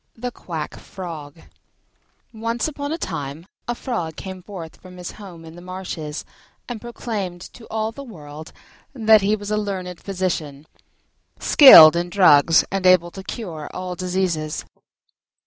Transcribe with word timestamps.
THE 0.17 0.31
QUACK 0.31 0.79
FROG 0.79 1.41
Once 2.33 2.67
upon 2.67 2.91
a 2.91 2.97
time 2.97 3.45
a 3.67 3.75
Frog 3.75 4.15
came 4.15 4.41
forth 4.41 4.77
from 4.81 4.97
his 4.97 5.11
home 5.11 5.45
in 5.45 5.55
the 5.55 5.61
marshes 5.61 6.25
and 6.67 6.81
proclaimed 6.81 7.41
to 7.53 7.67
all 7.67 7.91
the 7.91 8.01
world 8.03 8.51
that 8.95 9.21
he 9.21 9.35
was 9.35 9.51
a 9.51 9.57
learned 9.57 9.99
physician, 9.99 10.65
skilled 11.37 11.95
in 11.95 12.09
drugs 12.09 12.65
and 12.71 12.87
able 12.87 13.11
to 13.11 13.21
cure 13.21 13.69
all 13.75 13.93
diseases. 13.93 14.65